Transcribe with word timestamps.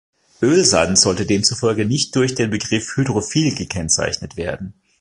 Ölsand 0.41 0.97
sollte 0.97 1.27
demzufolge 1.27 1.85
nicht 1.85 2.15
durch 2.15 2.33
den 2.33 2.49
Begriff 2.49 2.95
„hydrophil“ 2.95 3.53
gekennzeichnet 3.53 4.35
werden. 4.35 4.73